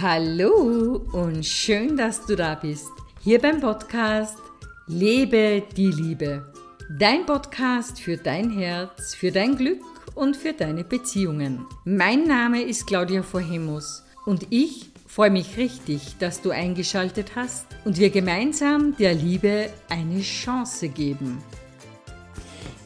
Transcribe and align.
Hallo 0.00 1.02
und 1.10 1.44
schön, 1.44 1.96
dass 1.96 2.24
du 2.24 2.36
da 2.36 2.54
bist. 2.54 2.86
Hier 3.20 3.40
beim 3.40 3.60
Podcast 3.60 4.38
Lebe 4.86 5.64
die 5.76 5.90
Liebe. 5.90 6.52
Dein 7.00 7.26
Podcast 7.26 8.00
für 8.00 8.16
dein 8.16 8.48
Herz, 8.50 9.16
für 9.16 9.32
dein 9.32 9.56
Glück 9.56 9.80
und 10.14 10.36
für 10.36 10.52
deine 10.52 10.84
Beziehungen. 10.84 11.66
Mein 11.84 12.28
Name 12.28 12.62
ist 12.62 12.86
Claudia 12.86 13.24
Vorhemus 13.24 14.04
und 14.24 14.46
ich 14.50 14.92
freue 15.08 15.30
mich 15.30 15.56
richtig, 15.56 16.16
dass 16.20 16.42
du 16.42 16.50
eingeschaltet 16.50 17.32
hast 17.34 17.66
und 17.84 17.98
wir 17.98 18.10
gemeinsam 18.10 18.96
der 18.98 19.14
Liebe 19.14 19.68
eine 19.88 20.20
Chance 20.20 20.90
geben. 20.90 21.38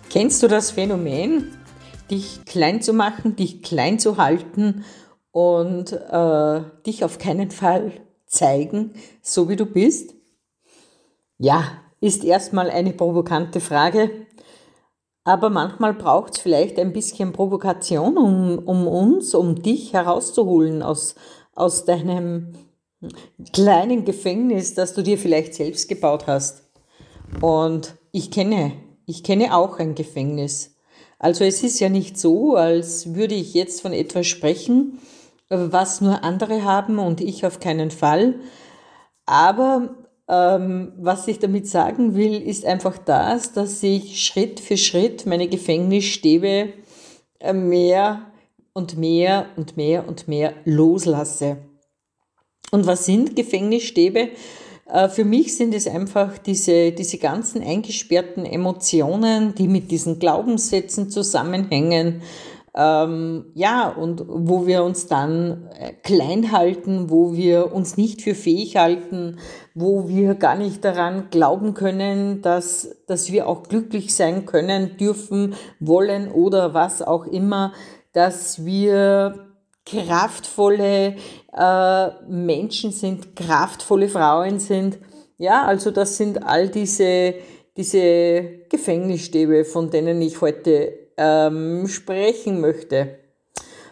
Kennst 0.08 0.42
du 0.42 0.48
das 0.48 0.70
Phänomen, 0.70 1.50
dich 2.10 2.42
klein 2.46 2.80
zu 2.80 2.94
machen, 2.94 3.36
dich 3.36 3.62
klein 3.62 3.98
zu 3.98 4.16
halten 4.16 4.84
und 5.32 5.92
äh, 5.92 6.60
dich 6.86 7.04
auf 7.04 7.18
keinen 7.18 7.50
Fall 7.50 7.92
zeigen, 8.26 8.92
so 9.20 9.48
wie 9.48 9.56
du 9.56 9.66
bist? 9.66 10.14
Ja, 11.38 11.64
ist 12.00 12.24
erstmal 12.24 12.70
eine 12.70 12.92
provokante 12.92 13.60
Frage, 13.60 14.10
aber 15.24 15.50
manchmal 15.50 15.94
braucht 15.94 16.34
es 16.34 16.40
vielleicht 16.40 16.78
ein 16.78 16.92
bisschen 16.92 17.32
Provokation, 17.32 18.16
um, 18.16 18.58
um 18.58 18.86
uns, 18.86 19.34
um 19.34 19.62
dich 19.62 19.92
herauszuholen 19.92 20.82
aus, 20.82 21.14
aus 21.54 21.84
deinem 21.84 22.54
kleinen 23.52 24.04
Gefängnis, 24.04 24.74
das 24.74 24.94
du 24.94 25.02
dir 25.02 25.18
vielleicht 25.18 25.54
selbst 25.54 25.88
gebaut 25.88 26.26
hast. 26.26 26.64
Und 27.40 27.94
ich 28.10 28.30
kenne, 28.30 28.72
ich 29.06 29.22
kenne 29.22 29.56
auch 29.56 29.78
ein 29.78 29.94
Gefängnis. 29.94 30.76
Also 31.18 31.44
es 31.44 31.62
ist 31.62 31.78
ja 31.78 31.88
nicht 31.88 32.18
so, 32.18 32.56
als 32.56 33.14
würde 33.14 33.34
ich 33.34 33.54
jetzt 33.54 33.80
von 33.80 33.92
etwas 33.92 34.26
sprechen, 34.26 34.98
was 35.52 36.00
nur 36.00 36.24
andere 36.24 36.64
haben 36.64 36.98
und 36.98 37.20
ich 37.20 37.44
auf 37.46 37.60
keinen 37.60 37.90
Fall. 37.90 38.36
Aber 39.26 39.90
ähm, 40.28 40.92
was 40.98 41.28
ich 41.28 41.38
damit 41.38 41.68
sagen 41.68 42.14
will, 42.14 42.40
ist 42.40 42.64
einfach 42.64 42.98
das, 42.98 43.52
dass 43.52 43.82
ich 43.82 44.24
Schritt 44.24 44.60
für 44.60 44.76
Schritt 44.76 45.26
meine 45.26 45.48
Gefängnisstäbe 45.48 46.72
äh, 47.40 47.52
mehr 47.52 48.22
und 48.72 48.96
mehr 48.96 49.46
und 49.56 49.76
mehr 49.76 50.08
und 50.08 50.28
mehr 50.28 50.54
loslasse. 50.64 51.58
Und 52.70 52.86
was 52.86 53.04
sind 53.04 53.36
Gefängnisstäbe? 53.36 54.30
Äh, 54.86 55.08
für 55.08 55.24
mich 55.24 55.56
sind 55.56 55.74
es 55.74 55.86
einfach 55.86 56.38
diese, 56.38 56.92
diese 56.92 57.18
ganzen 57.18 57.62
eingesperrten 57.62 58.46
Emotionen, 58.46 59.54
die 59.54 59.68
mit 59.68 59.90
diesen 59.90 60.18
Glaubenssätzen 60.18 61.10
zusammenhängen, 61.10 62.22
ähm, 62.74 63.52
ja, 63.54 63.88
und 63.88 64.24
wo 64.26 64.66
wir 64.66 64.82
uns 64.82 65.06
dann 65.06 65.68
äh, 65.78 65.92
klein 65.92 66.52
halten, 66.52 67.10
wo 67.10 67.34
wir 67.34 67.72
uns 67.72 67.98
nicht 67.98 68.22
für 68.22 68.34
fähig 68.34 68.76
halten, 68.76 69.38
wo 69.74 70.08
wir 70.08 70.34
gar 70.36 70.56
nicht 70.56 70.82
daran 70.82 71.28
glauben 71.30 71.74
können, 71.74 72.40
dass, 72.40 72.96
dass 73.06 73.30
wir 73.30 73.46
auch 73.46 73.64
glücklich 73.64 74.14
sein 74.14 74.46
können, 74.46 74.96
dürfen, 74.96 75.54
wollen 75.80 76.32
oder 76.32 76.72
was 76.72 77.02
auch 77.02 77.26
immer, 77.26 77.74
dass 78.14 78.64
wir 78.64 79.48
kraftvolle 79.84 81.16
äh, 81.52 82.08
Menschen 82.26 82.92
sind, 82.92 83.36
kraftvolle 83.36 84.08
Frauen 84.08 84.60
sind. 84.60 84.98
Ja, 85.36 85.64
also 85.64 85.90
das 85.90 86.16
sind 86.16 86.46
all 86.46 86.68
diese, 86.68 87.34
diese 87.76 88.42
Gefängnisstäbe, 88.70 89.66
von 89.66 89.90
denen 89.90 90.22
ich 90.22 90.40
heute 90.40 91.01
ähm, 91.16 91.86
sprechen 91.88 92.60
möchte. 92.60 93.18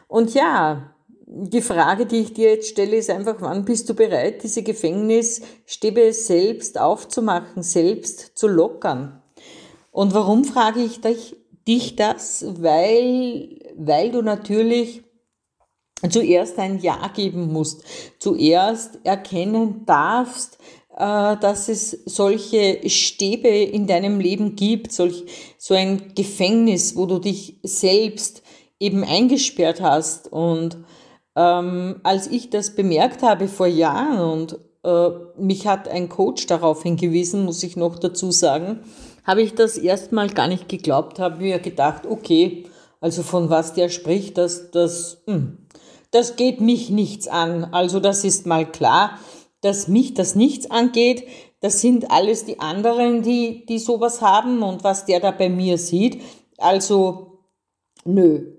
Und 0.08 0.34
ja, 0.34 0.94
die 1.26 1.62
Frage, 1.62 2.06
die 2.06 2.18
ich 2.18 2.34
dir 2.34 2.50
jetzt 2.50 2.68
stelle, 2.68 2.96
ist 2.96 3.08
einfach, 3.08 3.36
wann 3.38 3.64
bist 3.64 3.88
du 3.88 3.94
bereit, 3.94 4.42
diese 4.42 4.62
Gefängnisstäbe 4.64 6.12
selbst 6.12 6.78
aufzumachen, 6.78 7.62
selbst 7.62 8.36
zu 8.36 8.48
lockern? 8.48 9.22
Und 9.92 10.12
warum 10.12 10.44
frage 10.44 10.80
ich 10.80 11.00
dich, 11.00 11.36
dich 11.68 11.94
das? 11.94 12.44
Weil, 12.60 13.60
weil 13.76 14.10
du 14.10 14.22
natürlich 14.22 15.04
zuerst 16.08 16.58
ein 16.58 16.78
Ja 16.78 17.10
geben 17.14 17.52
musst, 17.52 17.84
zuerst 18.18 18.98
erkennen 19.04 19.84
darfst, 19.86 20.58
dass 21.00 21.68
es 21.70 22.02
solche 22.04 22.86
Stäbe 22.90 23.48
in 23.48 23.86
deinem 23.86 24.20
Leben 24.20 24.54
gibt, 24.54 24.92
solch, 24.92 25.24
so 25.56 25.72
ein 25.72 26.12
Gefängnis, 26.14 26.94
wo 26.94 27.06
du 27.06 27.18
dich 27.18 27.56
selbst 27.62 28.42
eben 28.78 29.02
eingesperrt 29.02 29.80
hast. 29.80 30.30
Und 30.30 30.76
ähm, 31.36 32.00
als 32.02 32.26
ich 32.26 32.50
das 32.50 32.74
bemerkt 32.74 33.22
habe 33.22 33.48
vor 33.48 33.66
Jahren 33.66 34.20
und 34.20 34.58
äh, 34.84 35.10
mich 35.38 35.66
hat 35.66 35.88
ein 35.88 36.10
Coach 36.10 36.46
darauf 36.46 36.82
hingewiesen, 36.82 37.46
muss 37.46 37.62
ich 37.62 37.76
noch 37.76 37.98
dazu 37.98 38.30
sagen, 38.30 38.80
habe 39.24 39.40
ich 39.40 39.54
das 39.54 39.78
erstmal 39.78 40.28
gar 40.28 40.48
nicht 40.48 40.68
geglaubt, 40.68 41.18
habe 41.18 41.42
mir 41.42 41.60
gedacht, 41.60 42.04
okay, 42.04 42.66
also 43.00 43.22
von 43.22 43.48
was 43.48 43.72
der 43.72 43.88
spricht, 43.88 44.36
das, 44.36 44.70
das, 44.70 45.22
hm, 45.26 45.56
das 46.10 46.36
geht 46.36 46.60
mich 46.60 46.90
nichts 46.90 47.26
an. 47.26 47.64
Also 47.72 48.00
das 48.00 48.24
ist 48.24 48.44
mal 48.46 48.70
klar 48.70 49.18
dass 49.60 49.88
mich 49.88 50.14
das 50.14 50.34
nichts 50.34 50.70
angeht. 50.70 51.26
Das 51.60 51.80
sind 51.80 52.10
alles 52.10 52.44
die 52.44 52.60
anderen, 52.60 53.22
die, 53.22 53.66
die 53.66 53.78
sowas 53.78 54.22
haben 54.22 54.62
und 54.62 54.84
was 54.84 55.04
der 55.04 55.20
da 55.20 55.30
bei 55.30 55.48
mir 55.48 55.78
sieht. 55.78 56.22
Also, 56.58 57.38
nö. 58.04 58.56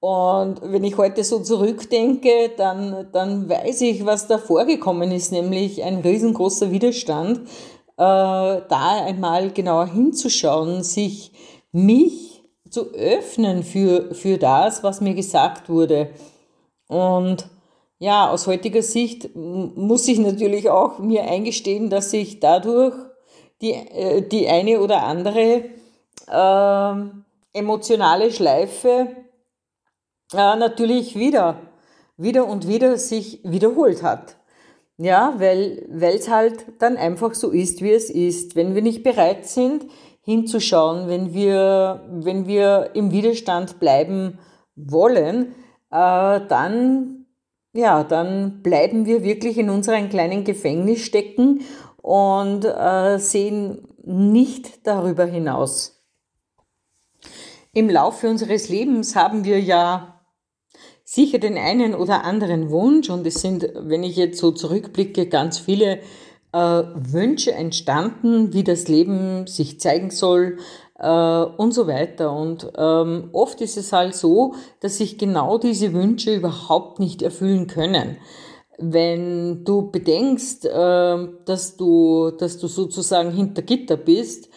Und 0.00 0.60
wenn 0.62 0.84
ich 0.84 0.98
heute 0.98 1.24
so 1.24 1.40
zurückdenke, 1.40 2.52
dann, 2.56 3.08
dann 3.12 3.48
weiß 3.48 3.80
ich, 3.80 4.04
was 4.04 4.26
da 4.26 4.38
vorgekommen 4.38 5.10
ist, 5.10 5.32
nämlich 5.32 5.82
ein 5.82 6.00
riesengroßer 6.00 6.70
Widerstand, 6.70 7.38
äh, 7.38 7.42
da 7.96 9.04
einmal 9.04 9.50
genauer 9.50 9.86
hinzuschauen, 9.86 10.82
sich 10.82 11.32
mich 11.72 12.44
zu 12.70 12.92
öffnen 12.92 13.62
für, 13.62 14.14
für 14.14 14.38
das, 14.38 14.82
was 14.82 15.00
mir 15.00 15.14
gesagt 15.14 15.68
wurde. 15.68 16.10
Und 16.88 17.48
ja, 17.98 18.30
aus 18.30 18.46
heutiger 18.46 18.82
Sicht 18.82 19.34
muss 19.34 20.06
ich 20.08 20.18
natürlich 20.18 20.68
auch 20.68 20.98
mir 20.98 21.24
eingestehen, 21.24 21.88
dass 21.88 22.12
ich 22.12 22.40
dadurch 22.40 22.94
die, 23.62 23.72
äh, 23.72 24.22
die 24.22 24.48
eine 24.48 24.80
oder 24.80 25.02
andere 25.02 25.64
äh, 26.28 26.94
emotionale 27.58 28.30
Schleife 28.30 29.16
äh, 30.34 30.56
natürlich 30.56 31.16
wieder, 31.16 31.60
wieder 32.16 32.46
und 32.46 32.68
wieder 32.68 32.98
sich 32.98 33.40
wiederholt 33.44 34.02
hat. 34.02 34.36
Ja, 34.98 35.34
weil 35.38 35.86
es 36.00 36.30
halt 36.30 36.64
dann 36.78 36.96
einfach 36.96 37.34
so 37.34 37.50
ist, 37.50 37.82
wie 37.82 37.92
es 37.92 38.08
ist. 38.08 38.56
Wenn 38.56 38.74
wir 38.74 38.80
nicht 38.80 39.02
bereit 39.02 39.46
sind, 39.46 39.84
hinzuschauen, 40.22 41.06
wenn 41.08 41.34
wir, 41.34 42.02
wenn 42.10 42.46
wir 42.46 42.90
im 42.94 43.12
Widerstand 43.12 43.78
bleiben 43.78 44.38
wollen, 44.74 45.54
äh, 45.90 46.40
dann 46.48 47.15
ja, 47.76 48.04
dann 48.04 48.62
bleiben 48.62 49.06
wir 49.06 49.22
wirklich 49.22 49.58
in 49.58 49.70
unserem 49.70 50.08
kleinen 50.08 50.44
Gefängnis 50.44 51.00
stecken 51.00 51.62
und 52.02 52.64
äh, 52.64 53.18
sehen 53.18 53.88
nicht 54.04 54.86
darüber 54.86 55.24
hinaus. 55.24 56.04
Im 57.72 57.90
Laufe 57.90 58.28
unseres 58.28 58.68
Lebens 58.68 59.16
haben 59.16 59.44
wir 59.44 59.60
ja 59.60 60.22
sicher 61.04 61.38
den 61.38 61.56
einen 61.58 61.94
oder 61.94 62.24
anderen 62.24 62.70
Wunsch 62.70 63.10
und 63.10 63.26
es 63.26 63.40
sind, 63.40 63.68
wenn 63.74 64.02
ich 64.02 64.16
jetzt 64.16 64.38
so 64.38 64.50
zurückblicke, 64.50 65.26
ganz 65.26 65.58
viele 65.58 66.00
äh, 66.52 66.82
Wünsche 66.94 67.52
entstanden, 67.52 68.52
wie 68.52 68.64
das 68.64 68.88
Leben 68.88 69.46
sich 69.46 69.78
zeigen 69.78 70.10
soll, 70.10 70.58
äh, 70.98 71.08
und 71.08 71.72
so 71.72 71.86
weiter. 71.86 72.32
Und 72.32 72.70
ähm, 72.76 73.30
oft 73.32 73.60
ist 73.60 73.76
es 73.76 73.92
halt 73.92 74.14
so, 74.14 74.54
dass 74.80 74.98
sich 74.98 75.18
genau 75.18 75.58
diese 75.58 75.92
Wünsche 75.92 76.34
überhaupt 76.34 76.98
nicht 76.98 77.22
erfüllen 77.22 77.66
können. 77.66 78.16
Wenn 78.78 79.64
du 79.64 79.90
bedenkst, 79.90 80.66
äh, 80.66 81.28
dass 81.44 81.76
du, 81.76 82.30
dass 82.30 82.58
du 82.58 82.68
sozusagen 82.68 83.32
hinter 83.32 83.62
Gitter 83.62 83.96
bist, 83.96 84.48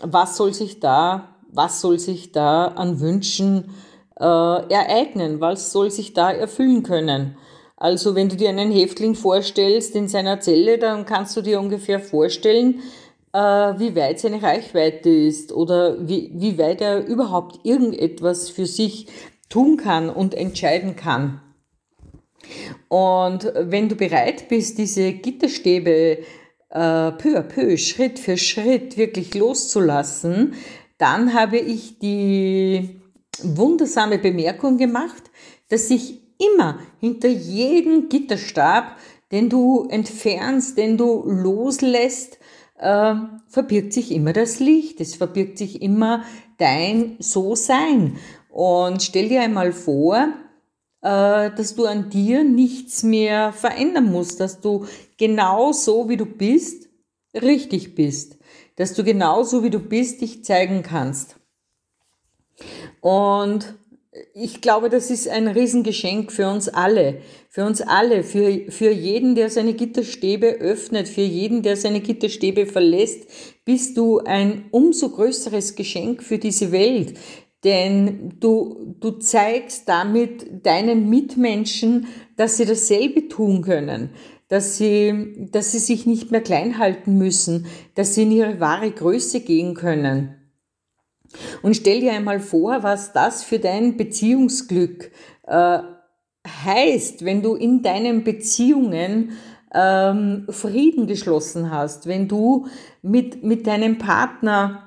was 0.00 0.36
soll 0.36 0.54
sich 0.54 0.80
da, 0.80 1.36
was 1.50 1.80
soll 1.80 1.98
sich 1.98 2.32
da 2.32 2.66
an 2.66 3.00
Wünschen 3.00 3.70
äh, 4.18 4.24
ereignen? 4.24 5.40
Was 5.40 5.72
soll 5.72 5.90
sich 5.90 6.12
da 6.12 6.30
erfüllen 6.30 6.82
können? 6.82 7.36
Also 7.76 8.14
wenn 8.14 8.28
du 8.28 8.36
dir 8.36 8.48
einen 8.48 8.72
Häftling 8.72 9.14
vorstellst 9.14 9.94
in 9.94 10.08
seiner 10.08 10.40
Zelle, 10.40 10.78
dann 10.78 11.06
kannst 11.06 11.36
du 11.36 11.42
dir 11.42 11.60
ungefähr 11.60 12.00
vorstellen, 12.00 12.80
wie 13.32 13.94
weit 13.94 14.20
seine 14.20 14.42
Reichweite 14.42 15.10
ist 15.10 15.52
oder 15.52 16.08
wie, 16.08 16.30
wie 16.34 16.58
weit 16.58 16.80
er 16.80 17.06
überhaupt 17.06 17.64
irgendetwas 17.64 18.48
für 18.48 18.66
sich 18.66 19.06
tun 19.48 19.76
kann 19.76 20.08
und 20.10 20.34
entscheiden 20.34 20.96
kann. 20.96 21.40
Und 22.88 23.52
wenn 23.54 23.88
du 23.88 23.96
bereit 23.96 24.48
bist, 24.48 24.78
diese 24.78 25.12
Gitterstäbe 25.12 26.18
äh, 26.70 27.12
peu 27.12 27.36
à 27.36 27.42
peu, 27.42 27.76
Schritt 27.76 28.18
für 28.18 28.36
Schritt 28.36 28.96
wirklich 28.96 29.34
loszulassen, 29.34 30.54
dann 30.98 31.34
habe 31.34 31.58
ich 31.58 31.98
die 31.98 33.00
wundersame 33.42 34.18
Bemerkung 34.18 34.78
gemacht, 34.78 35.22
dass 35.68 35.88
sich 35.88 36.20
immer 36.38 36.78
hinter 37.00 37.28
jedem 37.28 38.08
Gitterstab, 38.08 38.96
den 39.30 39.48
du 39.48 39.86
entfernst, 39.90 40.78
den 40.78 40.96
du 40.96 41.24
loslässt, 41.26 42.37
äh, 42.78 43.14
verbirgt 43.48 43.92
sich 43.92 44.12
immer 44.12 44.32
das 44.32 44.60
Licht. 44.60 45.00
Es 45.00 45.14
verbirgt 45.16 45.58
sich 45.58 45.82
immer 45.82 46.24
dein 46.58 47.16
So-Sein. 47.18 48.16
Und 48.50 49.02
stell 49.02 49.28
dir 49.28 49.42
einmal 49.42 49.72
vor, 49.72 50.32
äh, 51.02 51.50
dass 51.50 51.74
du 51.74 51.86
an 51.86 52.10
dir 52.10 52.44
nichts 52.44 53.02
mehr 53.02 53.52
verändern 53.52 54.10
musst, 54.10 54.40
dass 54.40 54.60
du 54.60 54.86
genau 55.16 55.72
so 55.72 56.08
wie 56.08 56.16
du 56.16 56.26
bist, 56.26 56.88
richtig 57.34 57.94
bist, 57.94 58.38
dass 58.76 58.94
du 58.94 59.04
genau 59.04 59.42
so 59.42 59.62
wie 59.62 59.70
du 59.70 59.78
bist 59.78 60.20
dich 60.20 60.44
zeigen 60.44 60.82
kannst. 60.82 61.36
Und 63.00 63.77
ich 64.34 64.60
glaube, 64.60 64.88
das 64.88 65.10
ist 65.10 65.28
ein 65.28 65.48
Riesengeschenk 65.48 66.32
für 66.32 66.48
uns 66.48 66.68
alle, 66.68 67.20
für 67.48 67.64
uns 67.64 67.80
alle, 67.80 68.22
für, 68.22 68.70
für 68.70 68.90
jeden, 68.90 69.34
der 69.34 69.50
seine 69.50 69.74
Gitterstäbe 69.74 70.46
öffnet, 70.60 71.08
für 71.08 71.22
jeden, 71.22 71.62
der 71.62 71.76
seine 71.76 72.00
Gitterstäbe 72.00 72.66
verlässt, 72.66 73.28
bist 73.64 73.96
du 73.96 74.18
ein 74.20 74.66
umso 74.70 75.10
größeres 75.10 75.74
Geschenk 75.74 76.22
für 76.22 76.38
diese 76.38 76.72
Welt. 76.72 77.14
Denn 77.64 78.34
du, 78.38 78.94
du 79.00 79.12
zeigst 79.12 79.88
damit 79.88 80.64
deinen 80.64 81.10
Mitmenschen, 81.10 82.06
dass 82.36 82.56
sie 82.56 82.66
dasselbe 82.66 83.28
tun 83.28 83.62
können, 83.62 84.10
dass 84.48 84.78
sie, 84.78 85.48
dass 85.50 85.72
sie 85.72 85.80
sich 85.80 86.06
nicht 86.06 86.30
mehr 86.30 86.40
klein 86.40 86.78
halten 86.78 87.18
müssen, 87.18 87.66
dass 87.94 88.14
sie 88.14 88.22
in 88.22 88.30
ihre 88.30 88.60
wahre 88.60 88.90
Größe 88.90 89.40
gehen 89.40 89.74
können. 89.74 90.37
Und 91.62 91.74
stell 91.74 92.00
dir 92.00 92.12
einmal 92.12 92.40
vor, 92.40 92.82
was 92.82 93.12
das 93.12 93.42
für 93.42 93.58
dein 93.58 93.96
Beziehungsglück 93.96 95.10
äh, 95.46 95.78
heißt, 96.64 97.24
wenn 97.24 97.42
du 97.42 97.54
in 97.54 97.82
deinen 97.82 98.24
Beziehungen 98.24 99.32
ähm, 99.74 100.46
Frieden 100.48 101.06
geschlossen 101.06 101.70
hast, 101.70 102.06
wenn 102.06 102.28
du 102.28 102.66
mit, 103.02 103.42
mit 103.44 103.66
deinem 103.66 103.98
Partner 103.98 104.84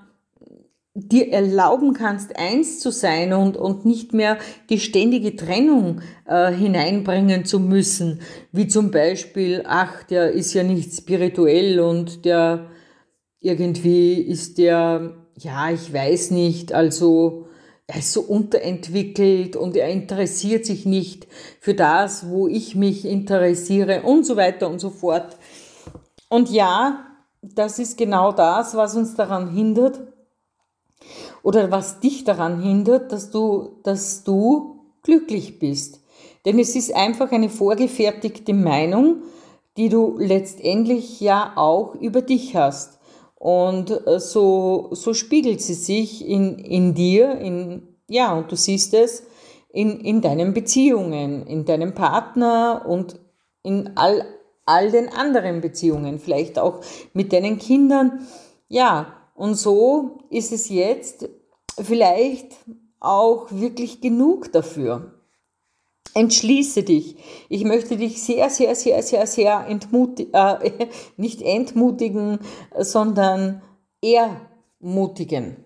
dir 0.93 1.31
erlauben 1.31 1.93
kannst, 1.93 2.37
eins 2.37 2.79
zu 2.79 2.91
sein 2.91 3.31
und, 3.31 3.55
und 3.55 3.85
nicht 3.85 4.13
mehr 4.13 4.37
die 4.69 4.79
ständige 4.79 5.35
Trennung 5.35 6.01
äh, 6.25 6.51
hineinbringen 6.51 7.45
zu 7.45 7.59
müssen, 7.59 8.21
wie 8.51 8.67
zum 8.67 8.91
Beispiel, 8.91 9.63
ach, 9.65 10.03
der 10.03 10.31
ist 10.31 10.53
ja 10.53 10.63
nicht 10.63 10.93
spirituell 10.93 11.79
und 11.79 12.25
der 12.25 12.67
irgendwie 13.39 14.21
ist 14.21 14.57
der 14.57 15.20
ja, 15.43 15.69
ich 15.71 15.93
weiß 15.93 16.31
nicht, 16.31 16.73
also 16.73 17.47
er 17.87 17.97
ist 17.97 18.13
so 18.13 18.21
unterentwickelt 18.21 19.55
und 19.55 19.75
er 19.75 19.89
interessiert 19.89 20.65
sich 20.65 20.85
nicht 20.85 21.27
für 21.59 21.73
das, 21.73 22.29
wo 22.29 22.47
ich 22.47 22.75
mich 22.75 23.05
interessiere 23.05 24.03
und 24.03 24.25
so 24.25 24.37
weiter 24.37 24.69
und 24.69 24.79
so 24.79 24.89
fort. 24.89 25.37
Und 26.29 26.49
ja, 26.49 27.05
das 27.41 27.79
ist 27.79 27.97
genau 27.97 28.31
das, 28.31 28.75
was 28.75 28.95
uns 28.95 29.15
daran 29.15 29.51
hindert 29.51 29.99
oder 31.43 31.71
was 31.71 31.99
dich 31.99 32.23
daran 32.23 32.61
hindert, 32.61 33.11
dass 33.11 33.31
du, 33.31 33.79
dass 33.83 34.23
du 34.23 34.85
glücklich 35.03 35.59
bist. 35.59 36.01
Denn 36.45 36.59
es 36.59 36.75
ist 36.75 36.95
einfach 36.95 37.31
eine 37.31 37.49
vorgefertigte 37.49 38.53
Meinung, 38.53 39.23
die 39.77 39.89
du 39.89 40.17
letztendlich 40.17 41.19
ja 41.19 41.53
auch 41.55 41.95
über 41.95 42.21
dich 42.21 42.55
hast. 42.55 43.00
Und 43.41 44.05
äh, 44.05 44.19
so, 44.19 44.89
so 44.91 45.15
spiegelt 45.15 45.61
sie 45.61 45.73
sich 45.73 46.27
in, 46.27 46.59
in 46.59 46.93
dir, 46.93 47.31
in, 47.39 47.87
ja, 48.07 48.37
und 48.37 48.51
du 48.51 48.55
siehst 48.55 48.93
es 48.93 49.23
in, 49.69 49.99
in 49.99 50.21
deinen 50.21 50.53
Beziehungen, 50.53 51.47
in 51.47 51.65
deinem 51.65 51.95
Partner 51.95 52.85
und 52.87 53.19
in 53.63 53.93
all, 53.95 54.23
all 54.67 54.91
den 54.91 55.09
anderen 55.09 55.59
Beziehungen, 55.59 56.19
vielleicht 56.19 56.59
auch 56.59 56.81
mit 57.13 57.33
deinen 57.33 57.57
Kindern. 57.57 58.27
Ja, 58.67 59.11
und 59.33 59.55
so 59.55 60.19
ist 60.29 60.51
es 60.51 60.69
jetzt 60.69 61.27
vielleicht 61.81 62.57
auch 62.99 63.47
wirklich 63.49 64.01
genug 64.01 64.51
dafür. 64.51 65.19
Entschließe 66.13 66.83
dich. 66.83 67.15
Ich 67.47 67.63
möchte 67.63 67.95
dich 67.95 68.21
sehr, 68.21 68.49
sehr, 68.49 68.75
sehr, 68.75 69.01
sehr, 69.01 69.25
sehr 69.27 69.65
entmutigen, 69.67 70.33
äh, 70.33 70.87
nicht 71.17 71.41
entmutigen, 71.41 72.39
sondern 72.77 73.61
ermutigen, 74.01 75.63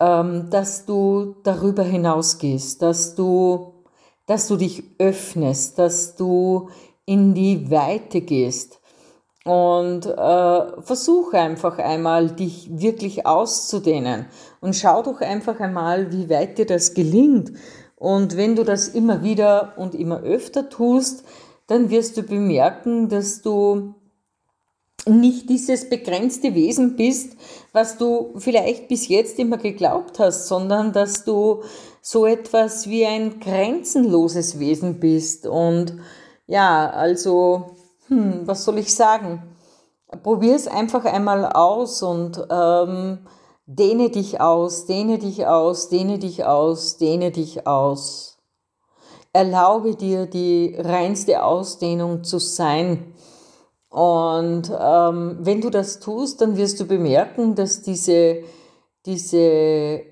ähm, 0.00 0.48
dass 0.50 0.86
du 0.86 1.36
darüber 1.44 1.84
hinausgehst, 1.84 2.82
dass 2.82 3.14
du, 3.14 3.74
dass 4.26 4.48
du 4.48 4.56
dich 4.56 4.82
öffnest, 4.98 5.78
dass 5.78 6.16
du 6.16 6.70
in 7.06 7.34
die 7.34 7.70
Weite 7.70 8.22
gehst. 8.22 8.80
Und 9.44 10.04
äh, 10.04 10.82
versuche 10.82 11.38
einfach 11.38 11.78
einmal, 11.78 12.30
dich 12.30 12.68
wirklich 12.72 13.24
auszudehnen. 13.24 14.26
Und 14.60 14.76
schau 14.76 15.02
doch 15.02 15.20
einfach 15.22 15.58
einmal, 15.60 16.12
wie 16.12 16.28
weit 16.28 16.58
dir 16.58 16.66
das 16.66 16.92
gelingt 16.92 17.52
und 18.00 18.38
wenn 18.38 18.56
du 18.56 18.64
das 18.64 18.88
immer 18.88 19.22
wieder 19.22 19.74
und 19.76 19.94
immer 19.94 20.22
öfter 20.22 20.70
tust, 20.70 21.22
dann 21.66 21.90
wirst 21.90 22.16
du 22.16 22.22
bemerken, 22.22 23.10
dass 23.10 23.42
du 23.42 23.94
nicht 25.06 25.50
dieses 25.50 25.90
begrenzte 25.90 26.54
Wesen 26.54 26.96
bist, 26.96 27.36
was 27.74 27.98
du 27.98 28.32
vielleicht 28.38 28.88
bis 28.88 29.06
jetzt 29.08 29.38
immer 29.38 29.58
geglaubt 29.58 30.18
hast, 30.18 30.48
sondern 30.48 30.94
dass 30.94 31.24
du 31.24 31.62
so 32.00 32.24
etwas 32.24 32.88
wie 32.88 33.04
ein 33.04 33.38
grenzenloses 33.38 34.58
Wesen 34.58 34.98
bist. 34.98 35.46
Und 35.46 35.98
ja, 36.46 36.88
also, 36.88 37.76
hm, 38.08 38.46
was 38.46 38.64
soll 38.64 38.78
ich 38.78 38.94
sagen? 38.94 39.42
Probier 40.22 40.56
es 40.56 40.66
einfach 40.66 41.04
einmal 41.04 41.44
aus 41.44 42.02
und 42.02 42.42
ähm, 42.50 43.18
Dehne 43.72 44.10
dich 44.10 44.40
aus, 44.40 44.86
dehne 44.86 45.18
dich 45.18 45.46
aus, 45.46 45.88
dehne 45.88 46.18
dich 46.18 46.44
aus, 46.44 46.96
dehne 46.96 47.30
dich 47.30 47.68
aus. 47.68 48.36
Erlaube 49.32 49.94
dir 49.94 50.26
die 50.26 50.74
reinste 50.76 51.44
Ausdehnung 51.44 52.24
zu 52.24 52.40
sein. 52.40 53.14
Und 53.88 54.72
ähm, 54.76 55.38
wenn 55.42 55.60
du 55.60 55.70
das 55.70 56.00
tust, 56.00 56.40
dann 56.40 56.56
wirst 56.56 56.80
du 56.80 56.84
bemerken, 56.84 57.54
dass 57.54 57.80
diese, 57.80 58.42
diese, 59.06 59.38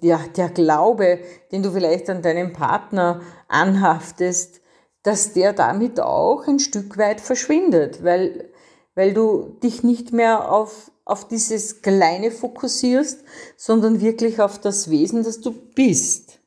ja, 0.00 0.20
der 0.34 0.48
Glaube, 0.48 1.18
den 1.52 1.62
du 1.62 1.70
vielleicht 1.70 2.08
an 2.08 2.22
deinen 2.22 2.54
Partner 2.54 3.20
anhaftest, 3.46 4.62
dass 5.02 5.34
der 5.34 5.52
damit 5.52 6.00
auch 6.00 6.46
ein 6.46 6.58
Stück 6.58 6.96
weit 6.96 7.20
verschwindet, 7.20 8.02
weil, 8.02 8.50
weil 8.94 9.12
du 9.12 9.58
dich 9.62 9.82
nicht 9.82 10.14
mehr 10.14 10.50
auf 10.50 10.90
auf 11.04 11.28
dieses 11.28 11.82
Kleine 11.82 12.30
fokussierst, 12.30 13.24
sondern 13.56 14.00
wirklich 14.00 14.40
auf 14.40 14.60
das 14.60 14.90
Wesen, 14.90 15.22
das 15.22 15.40
du 15.40 15.52
bist. 15.52 16.38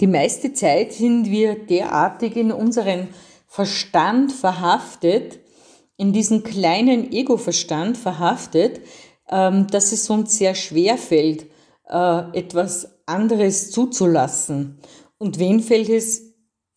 Die 0.00 0.06
meiste 0.06 0.52
Zeit 0.52 0.92
sind 0.92 1.30
wir 1.30 1.54
derartig 1.54 2.36
in 2.36 2.50
unseren 2.50 3.08
Verstand 3.46 4.32
verhaftet, 4.32 5.38
in 5.96 6.12
diesen 6.12 6.42
kleinen 6.42 7.12
Ego-Verstand 7.12 7.96
verhaftet, 7.96 8.80
ähm, 9.30 9.68
dass 9.68 9.92
es 9.92 10.10
uns 10.10 10.36
sehr 10.36 10.56
schwer 10.56 10.98
fällt, 10.98 11.46
äh, 11.88 12.38
etwas 12.38 12.88
anderes 13.06 13.70
zuzulassen. 13.70 14.78
Und 15.18 15.38
wen 15.38 15.60
fällt 15.60 15.88
es, 15.88 16.34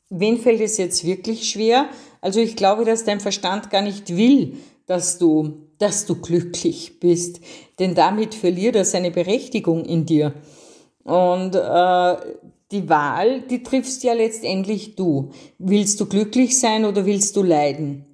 wen 0.09 0.37
fällt 0.37 0.61
es 0.61 0.77
jetzt 0.77 1.03
wirklich 1.03 1.49
schwer? 1.49 1.89
Also 2.21 2.39
ich 2.39 2.55
glaube, 2.55 2.85
dass 2.85 3.05
dein 3.05 3.19
Verstand 3.19 3.71
gar 3.71 3.81
nicht 3.81 4.15
will, 4.15 4.57
dass 4.85 5.17
du 5.17 5.66
dass 5.79 6.05
du 6.05 6.15
glücklich 6.15 6.99
bist, 6.99 7.39
denn 7.79 7.95
damit 7.95 8.35
verliert 8.35 8.75
er 8.75 8.85
seine 8.85 9.11
Berechtigung 9.11 9.85
in 9.85 10.05
dir. 10.05 10.33
Und 11.03 11.55
äh, 11.55 12.15
die 12.71 12.89
Wahl, 12.89 13.41
die 13.41 13.63
triffst 13.63 14.03
ja 14.03 14.13
letztendlich 14.13 14.95
du. 14.95 15.31
Willst 15.57 15.99
du 16.01 16.05
glücklich 16.05 16.59
sein 16.59 16.85
oder 16.85 17.05
willst 17.05 17.35
du 17.35 17.43
leiden? 17.43 18.05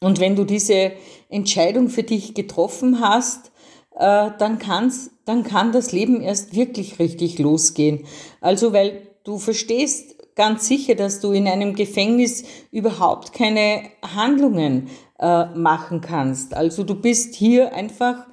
Und 0.00 0.20
wenn 0.20 0.36
du 0.36 0.44
diese 0.44 0.92
Entscheidung 1.28 1.88
für 1.88 2.02
dich 2.02 2.34
getroffen 2.34 3.00
hast, 3.00 3.52
äh, 3.94 4.30
dann, 4.38 4.58
kann's, 4.58 5.10
dann 5.24 5.44
kann 5.44 5.72
das 5.72 5.92
Leben 5.92 6.20
erst 6.20 6.54
wirklich 6.54 6.98
richtig 6.98 7.38
losgehen. 7.38 8.04
Also 8.40 8.72
weil 8.72 9.02
du 9.24 9.38
verstehst 9.38 10.16
ganz 10.34 10.66
sicher, 10.66 10.94
dass 10.94 11.20
du 11.20 11.32
in 11.32 11.46
einem 11.46 11.74
Gefängnis 11.74 12.44
überhaupt 12.70 13.32
keine 13.32 13.82
Handlungen 14.02 14.88
äh, 15.22 15.46
machen 15.54 16.00
kannst. 16.00 16.54
Also 16.54 16.82
du 16.82 16.96
bist 16.96 17.34
hier 17.34 17.72
einfach 17.72 18.26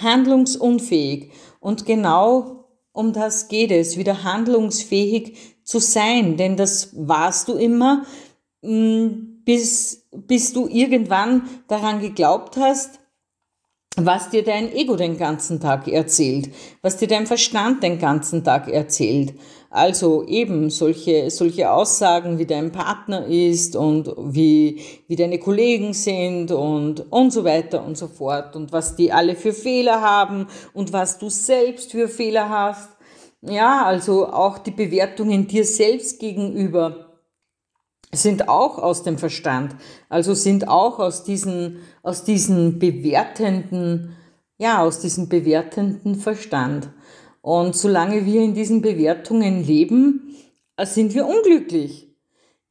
handlungsunfähig. 0.00 1.32
Und 1.60 1.86
genau 1.86 2.64
um 2.92 3.12
das 3.12 3.48
geht 3.48 3.70
es, 3.72 3.96
wieder 3.96 4.22
handlungsfähig 4.22 5.36
zu 5.64 5.80
sein. 5.80 6.36
Denn 6.36 6.56
das 6.56 6.90
warst 6.94 7.48
du 7.48 7.54
immer, 7.54 8.04
mm, 8.62 9.42
bis, 9.44 10.06
bis 10.12 10.52
du 10.52 10.68
irgendwann 10.68 11.48
daran 11.68 12.00
geglaubt 12.00 12.56
hast, 12.56 13.00
was 13.96 14.28
dir 14.28 14.44
dein 14.44 14.72
Ego 14.72 14.94
den 14.96 15.16
ganzen 15.16 15.58
Tag 15.58 15.88
erzählt, 15.88 16.50
was 16.82 16.98
dir 16.98 17.08
dein 17.08 17.26
Verstand 17.26 17.82
den 17.82 17.98
ganzen 17.98 18.44
Tag 18.44 18.68
erzählt. 18.68 19.34
Also 19.70 20.24
eben 20.26 20.70
solche, 20.70 21.30
solche 21.30 21.70
Aussagen, 21.70 22.38
wie 22.38 22.46
dein 22.46 22.72
Partner 22.72 23.26
ist 23.26 23.74
und 23.74 24.14
wie, 24.18 24.80
wie 25.08 25.16
deine 25.16 25.38
Kollegen 25.38 25.92
sind 25.92 26.52
und, 26.52 27.10
und 27.10 27.32
so 27.32 27.44
weiter 27.44 27.84
und 27.84 27.96
so 27.96 28.06
fort 28.06 28.54
und 28.54 28.72
was 28.72 28.96
die 28.96 29.12
alle 29.12 29.34
für 29.34 29.52
Fehler 29.52 30.00
haben 30.00 30.46
und 30.72 30.92
was 30.92 31.18
du 31.18 31.30
selbst 31.30 31.92
für 31.92 32.08
Fehler 32.08 32.48
hast. 32.48 32.90
Ja, 33.42 33.84
also 33.84 34.26
auch 34.26 34.58
die 34.58 34.70
Bewertungen 34.70 35.46
dir 35.46 35.64
selbst 35.64 36.20
gegenüber 36.20 37.05
sind 38.12 38.48
auch 38.48 38.78
aus 38.78 39.02
dem 39.02 39.18
Verstand, 39.18 39.76
also 40.08 40.34
sind 40.34 40.68
auch 40.68 40.98
aus 40.98 41.24
diesen, 41.24 41.80
aus 42.02 42.24
diesen 42.24 42.78
bewertenden, 42.78 44.16
ja, 44.58 44.82
aus 44.82 45.00
diesem 45.00 45.28
bewertenden 45.28 46.14
Verstand. 46.16 46.90
Und 47.42 47.76
solange 47.76 48.24
wir 48.26 48.42
in 48.42 48.54
diesen 48.54 48.82
Bewertungen 48.82 49.64
leben, 49.64 50.36
äh, 50.76 50.86
sind 50.86 51.14
wir 51.14 51.26
unglücklich. 51.26 52.08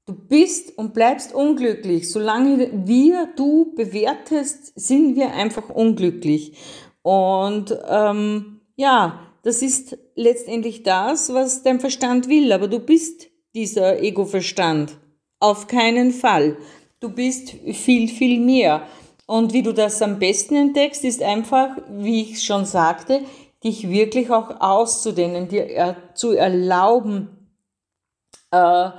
Du 0.06 0.14
bist 0.14 0.78
und 0.78 0.94
bleibst 0.94 1.34
unglücklich. 1.34 2.12
Solange 2.12 2.70
wir, 2.86 3.30
du 3.36 3.74
bewertest, 3.74 4.74
sind 4.76 5.16
wir 5.16 5.34
einfach 5.34 5.70
unglücklich. 5.70 6.58
Und 7.02 7.76
ähm, 7.90 8.62
ja, 8.76 9.20
das 9.44 9.62
ist 9.62 9.98
letztendlich 10.16 10.84
das, 10.84 11.34
was 11.34 11.64
dein 11.64 11.80
Verstand 11.80 12.28
will. 12.30 12.52
Aber 12.52 12.68
du 12.68 12.80
bist 12.80 13.28
dieser 13.56 14.02
Ego-Verstand. 14.02 14.98
Auf 15.40 15.68
keinen 15.68 16.12
Fall. 16.12 16.58
Du 17.00 17.10
bist 17.10 17.50
viel, 17.50 18.08
viel 18.08 18.40
mehr. 18.40 18.88
Und 19.28 19.54
wie 19.54 19.64
du 19.64 19.74
das 19.74 20.02
am 20.02 20.20
besten 20.20 20.56
entdeckst, 20.56 21.04
ist 21.04 21.22
einfach, 21.22 21.70
wie 21.90 22.22
ich 22.22 22.44
schon 22.44 22.66
sagte, 22.66 23.22
dich 23.64 23.90
wirklich 23.90 24.30
auch 24.30 24.62
auszudehnen, 24.62 25.48
dir 25.48 25.96
zu 26.14 26.34
erlauben, 26.34 27.50
äh, 28.52 28.90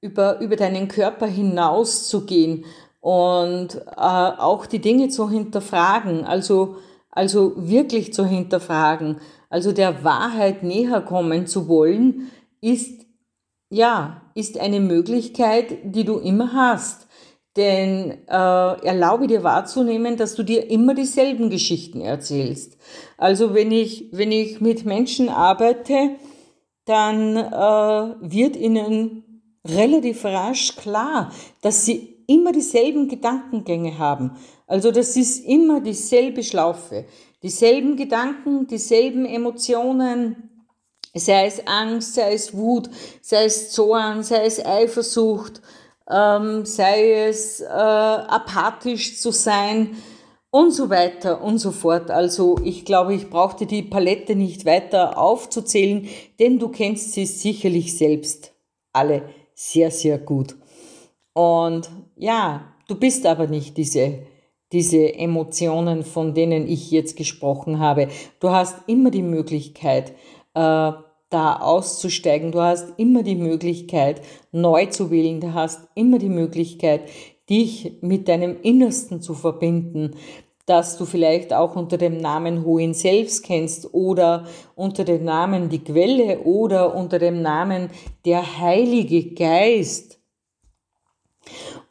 über, 0.00 0.40
über 0.40 0.56
deinen 0.56 0.88
Körper 0.88 1.26
hinauszugehen 1.26 2.64
und 3.00 3.76
äh, 3.76 3.80
auch 3.96 4.66
die 4.66 4.80
Dinge 4.80 5.08
zu 5.08 5.28
hinterfragen, 5.28 6.24
also, 6.24 6.76
also 7.10 7.52
wirklich 7.56 8.12
zu 8.12 8.24
hinterfragen, 8.24 9.20
also 9.50 9.72
der 9.72 10.04
Wahrheit 10.04 10.62
näher 10.62 11.00
kommen 11.00 11.46
zu 11.46 11.68
wollen, 11.68 12.30
ist, 12.60 13.01
ja, 13.72 14.20
ist 14.34 14.60
eine 14.60 14.80
Möglichkeit, 14.80 15.78
die 15.82 16.04
du 16.04 16.18
immer 16.18 16.52
hast. 16.52 17.08
Denn 17.56 18.10
äh, 18.28 18.86
erlaube 18.86 19.26
dir 19.26 19.42
wahrzunehmen, 19.42 20.16
dass 20.16 20.34
du 20.34 20.42
dir 20.42 20.70
immer 20.70 20.94
dieselben 20.94 21.50
Geschichten 21.50 22.00
erzählst. 22.00 22.78
Also 23.18 23.54
wenn 23.54 23.72
ich, 23.72 24.08
wenn 24.12 24.30
ich 24.30 24.60
mit 24.60 24.84
Menschen 24.84 25.28
arbeite, 25.28 26.16
dann 26.84 27.36
äh, 27.36 28.14
wird 28.20 28.56
ihnen 28.56 29.42
relativ 29.66 30.24
rasch 30.24 30.76
klar, 30.76 31.32
dass 31.60 31.84
sie 31.84 32.24
immer 32.26 32.52
dieselben 32.52 33.08
Gedankengänge 33.08 33.98
haben. 33.98 34.32
Also 34.66 34.90
das 34.90 35.16
ist 35.16 35.44
immer 35.46 35.80
dieselbe 35.80 36.42
Schlaufe. 36.42 37.04
Dieselben 37.42 37.96
Gedanken, 37.96 38.66
dieselben 38.66 39.26
Emotionen, 39.26 40.50
sei 41.14 41.46
es 41.46 41.66
Angst, 41.66 42.14
sei 42.14 42.32
es 42.32 42.54
Wut, 42.54 42.88
sei 43.20 43.44
es 43.44 43.70
Zorn, 43.72 44.22
sei 44.22 44.44
es 44.46 44.64
Eifersucht, 44.64 45.60
ähm, 46.10 46.64
sei 46.64 47.26
es 47.26 47.60
äh, 47.60 47.66
apathisch 47.66 49.18
zu 49.20 49.30
sein 49.30 49.96
und 50.50 50.70
so 50.70 50.90
weiter 50.90 51.42
und 51.42 51.58
so 51.58 51.70
fort. 51.70 52.10
Also 52.10 52.58
ich 52.62 52.84
glaube, 52.84 53.14
ich 53.14 53.30
brauchte 53.30 53.66
die 53.66 53.82
Palette 53.82 54.36
nicht 54.36 54.64
weiter 54.64 55.18
aufzuzählen, 55.18 56.08
denn 56.38 56.58
du 56.58 56.68
kennst 56.68 57.12
sie 57.12 57.26
sicherlich 57.26 57.96
selbst 57.96 58.52
alle 58.92 59.22
sehr, 59.54 59.90
sehr 59.90 60.18
gut. 60.18 60.56
Und 61.32 61.90
ja, 62.16 62.74
du 62.88 62.96
bist 62.96 63.24
aber 63.26 63.46
nicht 63.46 63.76
diese, 63.78 64.26
diese 64.72 65.14
Emotionen, 65.14 66.04
von 66.04 66.34
denen 66.34 66.68
ich 66.68 66.90
jetzt 66.90 67.16
gesprochen 67.16 67.78
habe. 67.78 68.08
Du 68.40 68.50
hast 68.50 68.76
immer 68.86 69.10
die 69.10 69.22
Möglichkeit, 69.22 70.12
äh, 70.54 70.92
da 71.32 71.56
auszusteigen. 71.56 72.52
Du 72.52 72.60
hast 72.60 72.98
immer 72.98 73.22
die 73.22 73.36
Möglichkeit, 73.36 74.22
neu 74.52 74.86
zu 74.86 75.10
wählen. 75.10 75.40
Du 75.40 75.54
hast 75.54 75.88
immer 75.94 76.18
die 76.18 76.28
Möglichkeit, 76.28 77.02
dich 77.48 77.98
mit 78.00 78.28
deinem 78.28 78.60
Innersten 78.62 79.20
zu 79.20 79.34
verbinden, 79.34 80.16
dass 80.66 80.96
du 80.96 81.06
vielleicht 81.06 81.52
auch 81.52 81.74
unter 81.74 81.98
dem 81.98 82.18
Namen 82.18 82.64
Hohen 82.64 82.94
Selbst 82.94 83.44
kennst 83.44 83.92
oder 83.92 84.46
unter 84.76 85.04
dem 85.04 85.24
Namen 85.24 85.68
die 85.68 85.82
Quelle 85.82 86.40
oder 86.40 86.94
unter 86.94 87.18
dem 87.18 87.42
Namen 87.42 87.90
der 88.24 88.58
Heilige 88.58 89.34
Geist. 89.34 90.20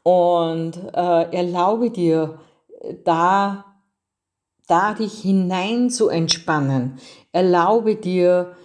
Und 0.04 0.78
äh, 0.94 1.36
erlaube 1.36 1.92
dir, 1.92 2.40
da, 3.04 3.66
da 4.68 4.94
dich 4.94 5.22
hinein 5.22 5.90
zu 5.90 6.08
entspannen. 6.10 6.98
Erlaube 7.32 7.96
dir, 7.96 8.56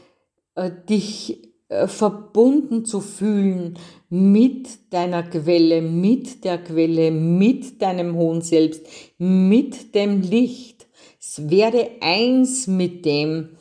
äh, 0.54 0.70
dich 0.88 1.46
äh, 1.68 1.88
verbunden 1.88 2.84
zu 2.84 3.00
fühlen 3.00 3.78
mit 4.08 4.92
deiner 4.92 5.24
Quelle, 5.24 5.82
mit 5.82 6.44
der 6.44 6.62
Quelle, 6.62 7.10
mit 7.10 7.82
deinem 7.82 8.14
hohen 8.16 8.40
Selbst, 8.40 8.86
mit 9.18 9.94
dem 9.94 10.20
Licht. 10.20 10.86
Es 11.20 11.50
werde 11.50 11.90
eins 12.00 12.68
mit 12.68 13.04
dem. 13.04 13.56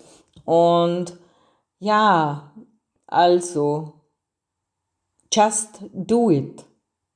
Und 0.46 1.18
ja, 1.80 2.54
also, 3.08 3.94
just 5.34 5.84
do 5.94 6.30
it. 6.30 6.64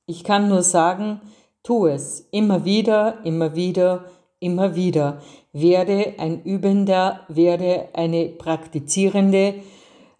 Ich 0.06 0.24
kann 0.24 0.48
nur 0.48 0.62
sagen, 0.64 1.20
tu 1.62 1.86
es. 1.86 2.26
Immer 2.32 2.64
wieder, 2.64 3.24
immer 3.24 3.54
wieder, 3.54 4.06
immer 4.40 4.74
wieder. 4.74 5.22
Werde 5.52 6.14
ein 6.18 6.42
Übender, 6.42 7.24
werde 7.28 7.90
eine 7.94 8.28
Praktizierende. 8.28 9.62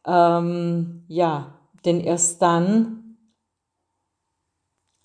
Ähm, 0.07 1.05
ja, 1.09 1.59
denn 1.85 2.01
erst 2.01 2.41
dann 2.43 3.17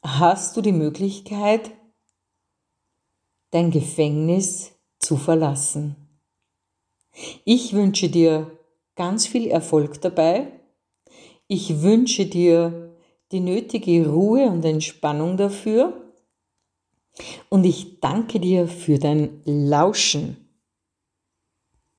hast 0.04 0.56
du 0.56 0.62
die 0.62 0.72
Möglichkeit, 0.72 1.72
dein 3.52 3.72
Gefängnis 3.72 4.74
zu 5.00 5.18
verlassen. 5.18 5.96
Ich 7.46 7.74
wünsche 7.74 8.10
dir 8.10 8.60
ganz 8.96 9.26
viel 9.26 9.48
Erfolg 9.48 10.02
dabei. 10.02 10.60
Ich 11.48 11.82
wünsche 11.82 12.26
dir 12.26 12.96
die 13.32 13.40
nötige 13.40 14.10
Ruhe 14.10 14.48
und 14.48 14.66
Entspannung 14.66 15.38
dafür. 15.38 16.05
Und 17.50 17.64
ich 17.64 18.00
danke 18.00 18.40
dir 18.40 18.68
für 18.68 19.00
dein 19.00 19.42
Lauschen. 19.46 20.45